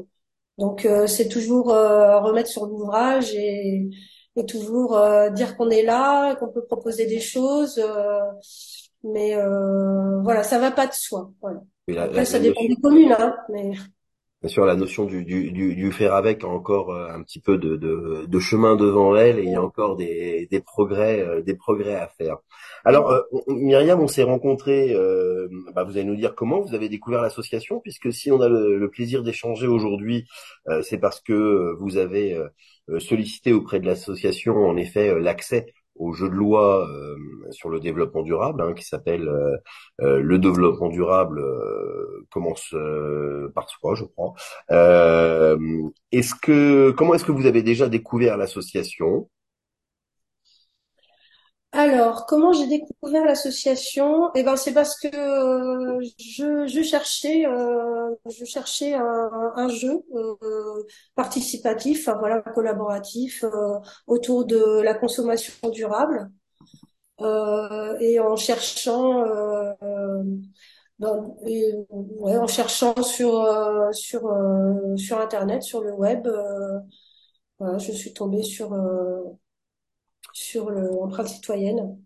donc 0.58 0.86
euh, 0.86 1.08
c'est 1.08 1.30
toujours 1.30 1.72
euh, 1.74 2.20
remettre 2.20 2.50
sur 2.50 2.66
l'ouvrage 2.68 3.34
et, 3.36 3.90
et 4.36 4.46
toujours 4.46 4.98
euh, 4.98 5.30
dire 5.30 5.58
qu'on 5.58 5.70
est 5.70 5.84
là, 5.84 6.36
qu'on 6.36 6.50
peut 6.50 6.66
proposer 6.66 7.06
des 7.08 7.20
choses, 7.22 7.80
euh, 7.80 8.20
mais 9.04 9.36
euh, 9.36 10.22
voilà, 10.22 10.44
ça 10.44 10.60
va 10.60 10.72
pas 10.72 10.88
de 10.88 10.94
soi. 10.94 11.32
Voilà. 11.42 11.62
Après, 11.98 12.26
ça 12.26 12.40
dépend 12.40 12.64
des 12.68 12.76
communes, 12.78 13.14
hein, 13.18 13.36
mais 13.52 13.72
bien 14.42 14.50
sûr, 14.50 14.66
la 14.66 14.76
notion 14.76 15.06
du, 15.06 15.26
du, 15.26 15.92
faire 15.92 16.14
avec 16.14 16.44
a 16.44 16.48
encore 16.48 16.94
euh, 16.94 17.10
un 17.10 17.22
petit 17.24 17.42
peu 17.42 17.58
de, 17.58 18.40
chemin 18.40 18.76
devant 18.76 19.16
elle 19.16 19.40
et 19.40 19.44
il 19.44 19.52
y 19.52 19.56
a 19.56 19.62
encore 19.62 19.98
des, 19.98 20.48
euh, 20.52 21.56
progrès 21.58 21.96
à 21.96 22.08
faire. 22.08 22.38
Alors, 22.86 23.12
euh, 23.12 23.22
Myriam, 23.48 24.00
on 24.00 24.08
s'est 24.08 24.24
rencontrés. 24.24 24.94
euh, 24.94 25.50
bah, 25.76 25.84
vous 25.84 25.92
allez 25.92 26.06
nous 26.06 26.16
dire 26.16 26.36
comment 26.36 26.62
vous 26.62 26.74
avez 26.74 26.88
découvert 26.88 27.22
l'association, 27.22 27.82
puisque 27.82 28.14
si 28.14 28.32
on 28.32 28.40
a 28.42 28.48
le, 28.48 28.90
plaisir 28.90 29.24
d'échanger 29.24 29.68
aujourd'hui, 29.68 30.26
euh, 30.70 30.82
c'est 30.82 30.98
parce 30.98 31.20
que 31.20 31.76
vous 31.80 31.98
avez 31.98 32.38
sollicité 33.00 33.54
auprès 33.54 33.80
de 33.80 33.86
l'association, 33.86 34.56
en 34.56 34.76
effet, 34.78 35.20
l'accès 35.20 35.74
au 36.00 36.14
jeu 36.14 36.30
de 36.30 36.34
loi 36.34 36.88
euh, 36.90 37.16
sur 37.52 37.70
le 37.70 37.80
développement 37.80 38.24
durable, 38.24 38.62
hein, 38.62 38.74
qui 38.74 38.84
s'appelle 38.86 39.28
euh, 39.28 39.58
euh, 40.02 40.22
le 40.22 40.40
développement 40.40 40.90
durable 40.90 41.44
commence 42.32 42.74
par 43.54 43.70
soi, 43.70 43.96
je 43.96 44.06
crois. 44.06 44.34
Est-ce 46.12 46.34
que 46.36 46.92
comment 46.92 47.14
est-ce 47.14 47.26
que 47.26 47.32
vous 47.32 47.46
avez 47.46 47.62
déjà 47.64 47.90
découvert 47.90 48.38
l'association? 48.38 49.30
Alors, 51.72 52.26
comment 52.26 52.52
j'ai 52.52 52.68
découvert 52.68 53.26
l'association? 53.26 54.32
Eh 54.36 54.44
ben, 54.44 54.56
c'est 54.56 54.74
parce 54.74 55.00
que 55.00 55.08
je, 55.08 56.82
cherchais, 56.84 57.46
euh, 57.46 58.10
je 58.26 58.44
cherchais 58.44 58.94
un, 58.96 59.68
jeu 59.70 60.04
euh, 60.16 60.84
participatif, 61.16 62.10
voilà, 62.20 62.42
collaboratif 62.42 63.44
euh, 63.44 63.78
autour 64.08 64.46
de 64.46 64.82
la 64.82 64.96
consommation 64.96 65.54
durable. 65.70 66.30
Et 68.02 68.20
en 68.20 68.36
cherchant, 68.36 69.24
en 71.02 72.48
cherchant 72.48 73.04
sur 73.04 73.48
sur 73.94 74.22
sur 74.96 75.20
Internet, 75.20 75.64
sur 75.64 75.82
le 75.82 75.94
web, 75.94 76.28
voilà, 77.60 77.78
je 77.78 77.92
suis 77.92 78.14
tombée 78.14 78.44
sur 78.44 78.74
sur 80.34 80.70
l'empreinte 80.70 81.28
citoyenne. 81.28 81.98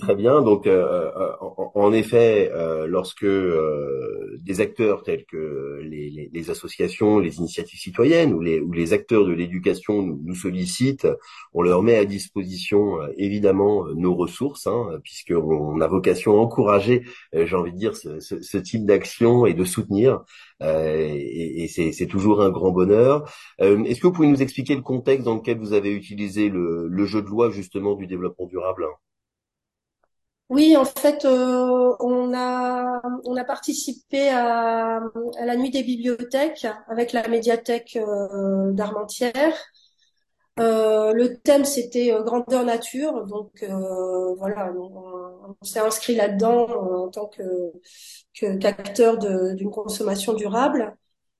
Très 0.00 0.16
bien. 0.16 0.42
Donc, 0.42 0.66
euh, 0.66 1.10
euh, 1.16 1.32
en, 1.40 1.70
en 1.76 1.92
effet, 1.92 2.50
euh, 2.52 2.86
lorsque 2.88 3.22
euh, 3.24 4.36
des 4.40 4.60
acteurs 4.60 5.04
tels 5.04 5.24
que 5.26 5.80
les, 5.84 6.10
les- 6.10 6.28
les 6.32 6.50
associations, 6.50 7.20
les 7.20 7.36
initiatives 7.38 7.78
citoyennes 7.78 8.32
ou 8.34 8.40
les, 8.40 8.58
ou 8.60 8.72
les 8.72 8.92
acteurs 8.92 9.24
de 9.24 9.32
l'éducation 9.32 10.02
nous, 10.02 10.34
sollicitent, 10.34 11.06
on 11.52 11.62
leur 11.62 11.82
met 11.82 11.94
à 11.96 12.04
disposition 12.04 13.00
euh, 13.00 13.08
évidemment 13.16 13.86
euh, 13.86 13.94
nos 13.94 14.14
ressources, 14.16 14.66
hein, 14.66 14.98
puisqu'on 15.04 15.80
a 15.80 15.86
vocation 15.86 16.32
à 16.32 16.40
encourager, 16.42 17.04
j'ai 17.32 17.54
envie 17.56 17.72
de 17.72 17.78
dire, 17.78 17.96
ce, 17.96 18.18
ce- 18.18 18.40
ce 18.42 18.58
type 18.58 18.84
d'action 18.86 19.46
et 19.46 19.54
de 19.54 19.64
soutenir. 19.64 20.20
Et 20.62 21.64
et 21.64 21.68
c'est 21.92 22.06
toujours 22.06 22.42
un 22.42 22.50
grand 22.50 22.70
bonheur. 22.72 23.24
Est-ce 23.58 24.00
que 24.00 24.06
vous 24.08 24.12
pouvez 24.12 24.28
nous 24.28 24.42
expliquer 24.42 24.74
le 24.74 24.82
contexte 24.82 25.24
dans 25.24 25.36
lequel 25.36 25.58
vous 25.58 25.72
avez 25.72 25.92
utilisé 25.92 26.48
le, 26.48 26.88
le 26.88 27.04
jeu 27.06 27.22
de 27.22 27.28
loi 27.28 27.50
justement 27.50 27.94
du 27.94 28.06
développement 28.06 28.46
durable? 28.46 28.84
Oui, 30.50 30.76
en 30.76 30.84
fait, 30.84 31.24
euh, 31.24 31.94
on 32.00 32.34
a 32.34 33.00
on 33.24 33.36
a 33.36 33.44
participé 33.44 34.28
à, 34.30 34.96
à 34.98 35.44
la 35.46 35.56
nuit 35.56 35.70
des 35.70 35.84
bibliothèques 35.84 36.66
avec 36.88 37.12
la 37.12 37.28
médiathèque 37.28 37.96
euh, 37.96 38.72
d'Armentières. 38.72 39.56
Euh, 40.58 41.12
le 41.14 41.38
thème 41.38 41.64
c'était 41.64 42.12
euh, 42.12 42.22
grandeur 42.22 42.64
nature, 42.64 43.24
donc 43.26 43.62
euh, 43.62 44.34
voilà, 44.34 44.72
on, 44.74 45.56
s'est 45.62 45.78
inscrit 45.80 46.14
là-dedans 46.16 46.68
euh, 46.68 47.06
en 47.06 47.08
tant 47.08 47.26
que 47.28 47.42
qu'acteur 48.34 49.18
d'une 49.18 49.70
consommation 49.70 50.34
durable. 50.34 50.96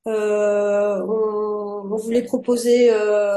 Euh, 0.07 1.03
on, 1.07 1.93
on 1.93 1.97
voulait 1.97 2.23
proposer 2.23 2.91
euh, 2.93 3.37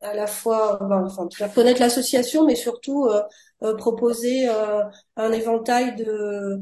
à 0.00 0.14
la 0.14 0.26
fois, 0.26 0.78
enfin, 0.82 1.28
connaître 1.54 1.80
l'association, 1.80 2.44
mais 2.46 2.56
surtout 2.56 3.06
euh, 3.06 3.22
euh, 3.62 3.74
proposer 3.76 4.48
euh, 4.48 4.82
un 5.16 5.32
éventail 5.32 5.96
de 5.96 6.60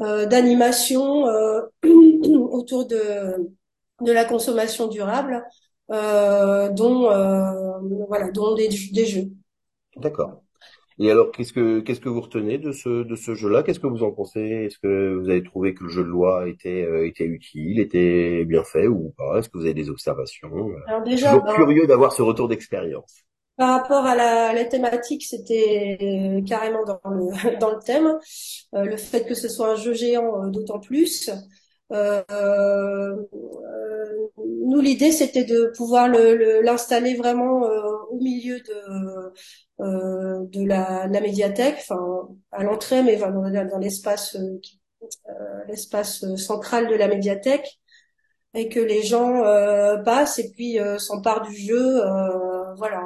euh, 0.00 0.26
d'animations 0.26 1.26
euh, 1.28 1.62
autour 1.84 2.86
de 2.86 3.50
de 4.02 4.12
la 4.12 4.24
consommation 4.24 4.88
durable, 4.88 5.42
euh, 5.90 6.68
dont 6.70 7.10
euh, 7.10 7.78
voilà, 8.08 8.30
dont 8.30 8.54
des, 8.54 8.68
des 8.68 9.06
jeux. 9.06 9.28
D'accord. 9.96 10.42
Et 10.98 11.10
alors, 11.10 11.30
qu'est-ce 11.30 11.52
que 11.52 11.80
qu'est-ce 11.80 12.00
que 12.00 12.08
vous 12.08 12.22
retenez 12.22 12.58
de 12.58 12.72
ce 12.72 13.02
de 13.04 13.16
ce 13.16 13.34
jeu-là? 13.34 13.62
Qu'est-ce 13.62 13.80
que 13.80 13.86
vous 13.86 14.02
en 14.02 14.12
pensez? 14.12 14.40
Est-ce 14.40 14.78
que 14.78 15.14
vous 15.14 15.28
avez 15.28 15.42
trouvé 15.42 15.74
que 15.74 15.84
le 15.84 15.90
jeu 15.90 16.02
de 16.02 16.08
loi 16.08 16.48
était 16.48 16.84
euh, 16.84 17.06
était 17.06 17.26
utile, 17.26 17.80
était 17.80 18.44
bien 18.46 18.64
fait 18.64 18.86
ou 18.88 19.12
pas? 19.16 19.38
Est-ce 19.38 19.50
que 19.50 19.58
vous 19.58 19.64
avez 19.64 19.74
des 19.74 19.90
observations? 19.90 20.50
Alors 20.86 21.02
déjà, 21.02 21.32
Toujours 21.32 21.44
ben, 21.44 21.54
curieux 21.54 21.86
d'avoir 21.86 22.12
ce 22.12 22.22
retour 22.22 22.48
d'expérience. 22.48 23.25
Par 23.56 23.80
rapport 23.80 24.04
à 24.06 24.14
la, 24.14 24.52
la 24.52 24.64
thématique, 24.64 25.24
c'était 25.24 26.42
carrément 26.46 26.84
dans 26.84 27.00
le 27.10 27.58
dans 27.60 27.70
le 27.74 27.78
thème. 27.82 28.18
Euh, 28.74 28.84
le 28.84 28.96
fait 28.96 29.24
que 29.26 29.34
ce 29.34 29.48
soit 29.48 29.72
un 29.72 29.76
jeu 29.76 29.94
géant, 29.94 30.44
euh, 30.46 30.50
d'autant 30.50 30.80
plus. 30.80 31.30
Euh, 31.92 32.22
euh, 32.32 33.16
nous, 34.66 34.80
l'idée, 34.80 35.12
c'était 35.12 35.44
de 35.44 35.72
pouvoir 35.76 36.08
le, 36.08 36.36
le- 36.36 36.60
l'installer 36.62 37.14
vraiment 37.16 37.64
euh, 37.66 37.82
au 38.10 38.18
milieu 38.20 38.58
de, 38.60 39.32
euh, 39.80 40.44
de 40.48 40.64
la, 40.66 41.06
la 41.06 41.20
médiathèque, 41.20 41.76
enfin 41.78 42.28
à 42.52 42.62
l'entrée, 42.64 43.02
mais 43.02 43.16
dans, 43.16 43.30
dans 43.32 43.78
l'espace, 43.78 44.36
euh, 44.36 44.60
euh, 45.30 45.64
l'espace 45.68 46.24
central 46.36 46.88
de 46.88 46.94
la 46.94 47.08
médiathèque, 47.08 47.80
et 48.54 48.68
que 48.68 48.80
les 48.80 49.02
gens 49.02 49.44
euh, 49.44 49.98
passent 49.98 50.38
et 50.38 50.50
puis 50.52 50.80
euh, 50.80 50.98
s'emparent 50.98 51.42
du 51.42 51.56
jeu, 51.56 52.04
euh, 52.06 52.74
voilà, 52.76 53.02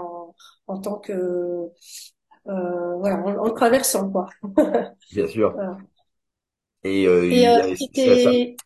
en, 0.71 0.81
tant 0.81 0.99
que, 0.99 1.13
euh, 1.13 2.97
voilà, 2.99 3.17
en, 3.19 3.37
en 3.39 3.45
le 3.47 3.53
traversant, 3.55 4.11
quoi. 4.11 4.29
Bien 5.11 5.27
sûr. 5.29 5.55
Voilà. 5.55 5.79
Et 6.85 7.07
euh, 7.07 7.27
Et 7.31 7.47
il 7.47 7.49
euh, 7.49 7.75
ça, 7.95 8.17
ça- 8.19 8.35
c'était 8.35 8.61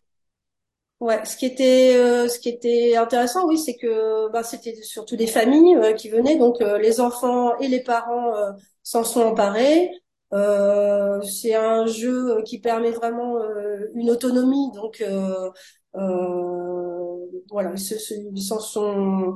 Ouais, 1.01 1.23
ce 1.25 1.35
qui 1.35 1.45
était 1.45 2.27
ce 2.29 2.39
qui 2.39 2.47
était 2.49 2.95
intéressant, 2.95 3.45
oui, 3.47 3.57
c'est 3.59 3.75
que 3.75 4.31
bah, 4.31 4.43
c'était 4.43 4.75
surtout 4.81 5.17
des 5.17 5.27
familles 5.27 5.77
qui 5.97 6.09
venaient, 6.09 6.37
donc 6.37 6.59
les 6.61 7.01
enfants 7.01 7.57
et 7.59 7.67
les 7.67 7.83
parents 7.83 8.33
s'en 8.81 9.03
sont 9.03 9.21
emparés. 9.21 9.91
Euh, 10.33 11.21
c'est 11.21 11.53
un 11.53 11.85
jeu 11.85 12.41
qui 12.45 12.59
permet 12.59 12.91
vraiment 12.91 13.37
euh, 13.37 13.89
une 13.93 14.09
autonomie, 14.09 14.71
donc 14.73 15.01
euh, 15.01 15.51
euh, 15.95 17.17
voilà, 17.51 17.71
ils 17.73 17.79
se- 17.79 17.97
se- 17.99 18.13
ils 18.33 18.41
s'en 18.41 18.59
sont 18.59 19.35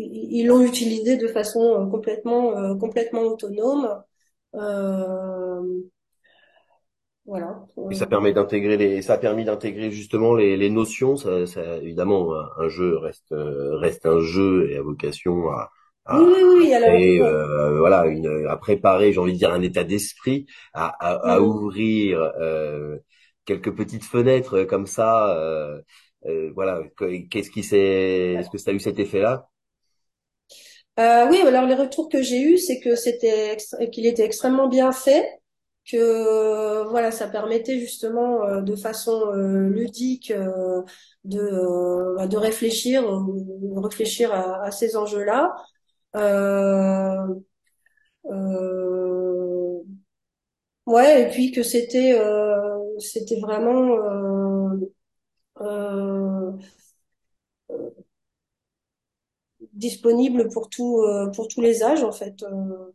ils 0.00 0.46
l'ont 0.46 0.62
utilisé 0.64 1.16
de 1.16 1.28
façon 1.28 1.60
euh, 1.86 1.90
complètement 1.90 2.56
euh, 2.58 2.74
complètement 2.76 3.22
autonome. 3.22 4.02
Euh, 4.54 5.62
voilà. 7.24 7.66
et 7.90 7.94
ça 7.94 8.06
permet 8.06 8.32
d'intégrer 8.32 8.76
les 8.76 9.00
ça 9.02 9.14
a 9.14 9.18
permis 9.18 9.44
d'intégrer 9.44 9.90
justement 9.92 10.34
les, 10.34 10.56
les 10.56 10.70
notions. 10.70 11.16
Ça, 11.16 11.46
ça- 11.46 11.76
évidemment, 11.78 12.32
un, 12.58 12.68
jeu 12.68 12.96
reste 12.98 13.28
reste 13.32 14.06
un 14.06 14.20
jeu 14.20 14.70
et 14.70 14.76
a 14.76 14.82
vocation 14.82 15.48
à 15.50 15.70
à, 16.08 16.28
oui, 16.28 16.42
oui. 16.44 16.74
Alors, 16.74 16.90
créer 16.94 17.18
ouais. 17.18 17.32
euh, 17.32 17.78
voilà 17.78 18.06
une 18.06 18.46
à 18.48 18.56
préparer, 18.56 19.12
j'ai 19.12 19.18
envie 19.20 19.32
de 19.34 19.38
dire 19.38 19.52
un 19.52 19.62
état 19.62 19.84
d'esprit, 19.84 20.46
à, 20.72 20.86
à, 20.88 21.34
à 21.36 21.40
ouvrir 21.40 22.20
euh, 22.40 22.98
quelques 23.44 23.74
petites 23.76 24.04
fenêtres 24.04 24.64
comme 24.64 24.86
ça. 24.86 25.36
euh, 26.26 26.50
voilà, 26.54 26.82
Que- 26.96 27.28
qu'est-ce 27.28 27.50
qui 27.50 27.62
s'est, 27.64 28.34
est-ce 28.38 28.50
que 28.50 28.58
ça 28.58 28.70
a 28.72 28.74
eu 28.74 28.80
cet 28.80 28.98
effet-là? 29.00 29.48
Euh, 30.98 31.26
oui, 31.30 31.40
alors 31.46 31.66
les 31.66 31.74
retours 31.74 32.08
que 32.08 32.22
j'ai 32.22 32.40
eus, 32.42 32.58
c'est 32.58 32.80
que 32.80 32.96
c'était 32.96 33.56
qu'il 33.92 34.06
était 34.06 34.24
extrêmement 34.24 34.66
bien 34.68 34.92
fait, 34.92 35.28
que 35.90 36.84
voilà, 36.88 37.10
ça 37.10 37.28
permettait 37.28 37.78
justement 37.78 38.44
euh, 38.46 38.62
de 38.62 38.74
façon 38.76 39.12
euh, 39.34 39.68
ludique 39.68 40.30
euh, 40.30 40.82
de 41.24 42.26
de 42.26 42.36
réfléchir, 42.38 43.02
réfléchir 43.76 44.32
à, 44.32 44.64
à 44.64 44.70
ces 44.70 44.96
enjeux-là. 44.96 45.54
Ouais, 50.86 51.22
et 51.22 51.30
puis 51.32 51.50
que 51.52 51.62
c'était 51.62 52.16
c'était 52.98 53.40
vraiment 53.40 53.98
euh, 53.98 54.76
euh, 55.62 56.52
disponible 59.76 60.48
pour 60.48 60.68
tout 60.68 61.00
euh, 61.02 61.28
pour 61.30 61.48
tous 61.48 61.60
les 61.60 61.82
âges 61.82 62.02
en 62.02 62.12
fait. 62.12 62.42
Euh, 62.42 62.92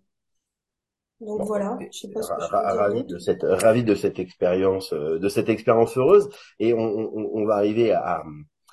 donc 1.22 1.38
Bon, 1.40 1.46
voilà, 1.46 1.78
je 1.92 2.00
sais 2.00 2.10
pas 2.10 2.22
ce 2.24 2.30
que 2.30 2.42
je 2.42 2.50
ravi 2.52 3.04
de 3.04 3.18
cette 3.20 3.44
ravi 3.44 3.84
de 3.84 3.94
cette 3.96 4.18
expérience 4.20 4.92
euh, 4.94 5.20
de 5.20 5.30
cette 5.30 5.50
expérience 5.50 5.96
heureuse. 5.98 6.30
Et 6.60 6.74
on, 6.74 6.80
on, 6.80 7.30
on 7.34 7.46
va 7.46 7.56
arriver 7.56 7.92
à 7.92 8.24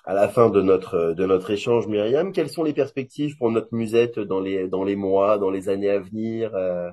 à 0.07 0.15
la 0.15 0.29
fin 0.29 0.49
de 0.49 0.63
notre 0.63 1.13
de 1.13 1.27
notre 1.27 1.51
échange 1.51 1.87
Myriam. 1.87 2.33
Quelles 2.33 2.49
sont 2.49 2.65
les 2.65 2.73
perspectives 2.73 3.37
pour 3.37 3.51
notre 3.51 3.75
musette 3.75 4.19
dans 4.19 4.41
les 4.41 4.67
dans 4.69 4.83
les 4.85 4.97
mois 4.97 5.37
dans 5.39 5.51
les 5.51 5.69
années 5.69 5.91
à 5.91 5.99
venir 5.99 6.55
euh, 6.55 6.91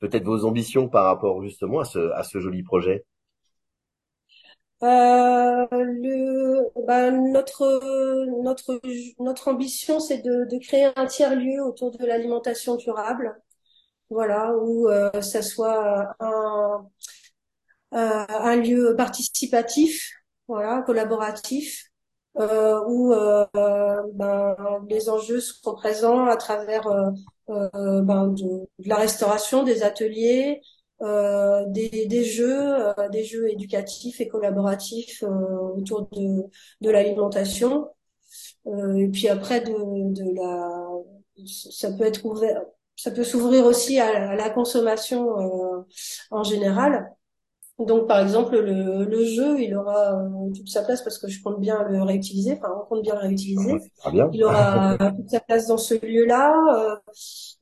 peut-être 0.00 0.24
vos 0.24 0.44
ambitions 0.44 0.88
par 0.88 1.04
rapport 1.04 1.42
justement 1.42 1.80
à 1.80 1.84
ce 1.84 2.10
à 2.12 2.24
ce 2.24 2.40
joli 2.40 2.64
projet? 2.64 3.04
Euh, 4.84 5.66
le, 5.72 6.70
bah, 6.86 7.10
notre, 7.10 7.80
notre, 8.44 8.80
notre 9.18 9.48
ambition, 9.48 9.98
c'est 9.98 10.18
de, 10.18 10.44
de 10.50 10.58
créer 10.64 10.88
un 10.96 11.06
tiers-lieu 11.06 11.62
autour 11.64 11.90
de 11.96 12.06
l'alimentation 12.06 12.76
durable, 12.76 13.40
voilà, 14.10 14.54
où 14.56 14.88
euh, 14.88 15.22
ça 15.22 15.42
soit 15.42 16.14
un, 16.20 16.86
un, 17.92 18.26
un 18.28 18.56
lieu 18.56 18.94
participatif, 18.96 20.12
voilà, 20.46 20.82
collaboratif, 20.82 21.84
euh, 22.38 22.80
où 22.86 23.12
euh, 23.12 23.46
ben, 24.14 24.56
les 24.88 25.08
enjeux 25.10 25.40
seront 25.40 25.74
présents 25.74 26.26
à 26.26 26.36
travers 26.36 26.86
euh, 26.86 27.10
euh, 27.50 28.02
ben, 28.02 28.28
de, 28.28 28.44
de 28.78 28.88
la 28.88 28.96
restauration, 28.96 29.64
des 29.64 29.82
ateliers, 29.82 30.60
euh, 31.02 31.64
des, 31.68 32.06
des 32.06 32.24
jeux, 32.24 32.88
euh, 32.98 33.08
des 33.10 33.24
jeux 33.24 33.48
éducatifs 33.50 34.20
et 34.20 34.28
collaboratifs 34.28 35.22
euh, 35.22 35.28
autour 35.28 36.08
de, 36.12 36.44
de 36.80 36.90
l'alimentation. 36.90 37.88
Euh, 38.66 38.94
et 38.96 39.08
puis 39.08 39.28
après, 39.28 39.60
de, 39.62 39.72
de 39.72 40.34
la, 40.36 40.88
ça 41.46 41.92
peut 41.92 42.04
être 42.04 42.24
ouvert, 42.24 42.62
ça 42.96 43.10
peut 43.10 43.24
s'ouvrir 43.24 43.64
aussi 43.66 43.98
à, 44.00 44.30
à 44.32 44.36
la 44.36 44.50
consommation 44.50 45.38
euh, 45.40 45.82
en 46.30 46.42
général. 46.42 47.10
Donc, 47.78 48.08
par 48.08 48.20
exemple, 48.20 48.58
le, 48.58 49.04
le 49.04 49.24
jeu, 49.24 49.60
il 49.60 49.74
aura 49.76 50.14
euh, 50.24 50.52
toute 50.54 50.68
sa 50.68 50.82
place 50.82 51.02
parce 51.02 51.18
que 51.18 51.28
je 51.28 51.40
compte 51.42 51.60
bien 51.60 51.84
le 51.88 52.02
réutiliser. 52.02 52.54
Enfin, 52.58 52.74
on 52.76 52.86
compte 52.86 53.02
bien 53.02 53.14
le 53.14 53.20
réutiliser. 53.20 53.78
bien 54.10 54.30
Il 54.32 54.42
aura 54.44 54.96
toute 55.16 55.30
sa 55.30 55.40
place 55.40 55.68
dans 55.68 55.78
ce 55.78 55.94
lieu-là. 55.94 56.54
euh, 56.94 56.96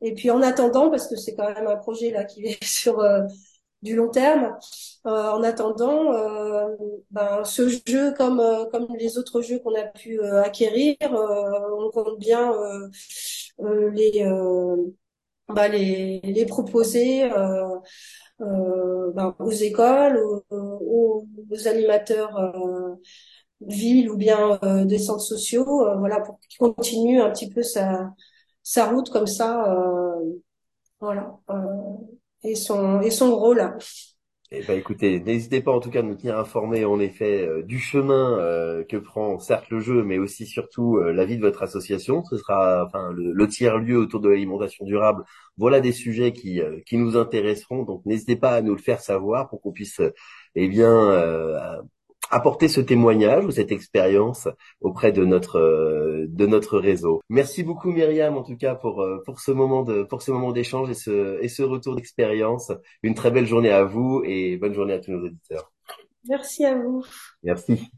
et 0.01 0.15
puis, 0.15 0.31
en 0.31 0.41
attendant, 0.43 0.91
parce 0.91 1.07
que 1.09 1.17
c'est 1.17 1.35
quand 1.35 1.53
même 1.53 1.67
un 1.67 1.77
projet 1.77 2.11
là 2.11 2.25
qui 2.25 2.45
est 2.47 2.65
sur 2.65 3.01
euh, 3.01 3.23
du 3.83 3.97
long 3.97 4.09
terme, 4.11 4.57
euh, 5.07 5.31
en 5.33 5.43
attendant, 5.43 6.13
euh, 6.15 6.69
ben, 7.11 7.45
ce 7.45 7.69
jeu, 7.69 8.13
comme 8.17 8.41
euh, 8.41 8.67
comme 8.73 8.89
les 8.99 9.19
autres 9.19 9.43
jeux 9.43 9.59
qu'on 9.61 9.75
a 9.75 9.85
pu 9.85 10.21
euh, 10.21 10.43
acquérir, 10.43 10.97
euh, 11.03 11.51
on 11.79 11.91
compte 11.91 12.19
bien 12.19 12.53
euh, 12.55 12.89
euh, 13.61 13.91
les 13.91 14.25
euh, 14.25 14.77
bah, 15.49 15.69
les 15.69 16.21
les 16.23 16.47
proposer. 16.47 17.31
Euh, 18.43 19.13
ben, 19.15 19.35
aux 19.39 19.51
écoles, 19.51 20.19
aux, 20.19 20.45
aux, 20.51 21.27
animateurs 21.67 22.37
euh, 22.39 22.95
villes 23.61 24.11
ou 24.11 24.17
bien 24.17 24.59
euh, 24.63 24.85
des 24.85 24.99
centres 24.99 25.23
sociaux, 25.23 25.65
voilà, 25.99 26.21
pour 26.21 26.39
qu'il 26.41 26.59
continue 26.59 27.21
un 27.21 27.31
petit 27.31 27.49
peu 27.49 27.63
sa, 27.63 28.13
sa 28.63 28.91
route 28.91 29.11
comme 29.11 29.27
ça, 29.27 29.75
voilà, 31.01 31.39
et 32.43 32.55
son 32.55 33.01
et 33.01 33.11
son 33.11 33.37
rôle. 33.37 33.77
Eh 34.53 34.63
ben, 34.63 34.79
écoutez, 34.79 35.19
n'hésitez 35.19 35.61
pas 35.61 35.73
en 35.73 35.81
tout 35.81 35.91
cas 35.91 35.99
à 36.01 36.03
nous 36.03 36.15
tenir 36.15 36.39
informés 36.39 36.85
en 36.85 37.01
effet 37.01 37.45
euh, 37.49 37.63
du 37.65 37.81
chemin 37.81 38.39
euh, 38.39 38.85
que 38.85 38.97
prend 38.97 39.41
certes 39.41 39.69
le 39.71 39.81
jeu, 39.81 40.05
mais 40.05 40.19
aussi 40.19 40.47
surtout 40.47 40.99
euh, 40.99 41.13
la 41.13 41.25
vie 41.25 41.37
de 41.37 41.41
votre 41.43 41.65
association. 41.65 42.23
Ce 42.25 42.37
sera 42.37 42.85
enfin 42.87 43.11
le, 43.13 43.33
le 43.33 43.49
tiers-lieu 43.49 43.99
autour 43.99 44.21
de 44.21 44.29
l'alimentation 44.29 44.85
durable. 44.85 45.25
Voilà 45.57 45.81
des 45.81 45.91
sujets 45.91 46.33
qui 46.33 46.61
euh, 46.61 46.79
qui 46.87 46.97
nous 46.97 47.17
intéresseront. 47.17 47.83
Donc 47.83 48.07
n'hésitez 48.07 48.37
pas 48.37 48.53
à 48.55 48.63
nous 48.63 48.77
le 48.77 48.81
faire 48.81 49.01
savoir 49.01 49.49
pour 49.49 49.61
qu'on 49.61 49.73
puisse 49.73 49.99
euh, 49.99 50.13
eh 50.55 50.69
bien 50.69 50.93
apporter 52.31 52.69
ce 52.69 52.81
témoignage 52.81 53.45
ou 53.45 53.51
cette 53.51 53.73
expérience 53.73 54.49
auprès 54.81 55.13
de 55.13 55.25
notre 55.25 55.59
euh, 55.59 56.27
de 56.29 56.47
notre 56.47 56.79
réseau. 56.79 57.21
Merci 57.29 57.63
beaucoup 57.63 57.91
Myriam 57.91 58.37
en 58.37 58.43
tout 58.43 58.57
cas 58.57 58.75
pour 58.75 59.03
euh, 59.03 59.23
pour 59.25 59.41
ce 59.41 59.51
moment 59.51 59.83
de 59.83 60.03
pour 60.03 60.23
ce 60.23 60.31
moment 60.31 60.53
d'échange 60.53 60.91
et 60.91 60.95
ce 60.95 61.43
et 61.43 61.49
ce 61.49 61.63
retour 61.63 61.97
d'expérience. 61.97 62.73
Une 63.03 63.15
très 63.15 63.31
belle 63.31 63.47
journée 63.47 63.71
à 63.71 63.85
vous 63.85 64.23
et 64.25 64.57
bonne 64.57 64.75
journée 64.75 64.95
à 64.95 64.99
tous 64.99 65.13
nos 65.13 65.25
auditeurs. 65.25 65.73
Merci 66.29 66.65
à 66.65 66.75
vous. 66.75 67.05
Merci. 67.43 67.91